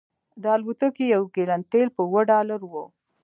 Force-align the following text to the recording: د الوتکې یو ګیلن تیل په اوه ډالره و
د 0.41 0.43
الوتکې 0.55 1.05
یو 1.15 1.23
ګیلن 1.35 1.61
تیل 1.71 1.87
په 1.95 2.01
اوه 2.07 2.21
ډالره 2.31 2.65
و 2.71 2.73